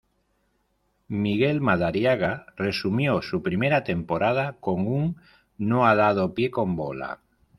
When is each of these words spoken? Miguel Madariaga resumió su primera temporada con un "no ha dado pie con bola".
Miguel 1.23 1.61
Madariaga 1.61 2.47
resumió 2.55 3.21
su 3.21 3.43
primera 3.43 3.83
temporada 3.83 4.53
con 4.59 4.87
un 4.87 5.17
"no 5.59 5.85
ha 5.85 5.93
dado 5.93 6.33
pie 6.33 6.49
con 6.49 6.75
bola". 6.75 7.19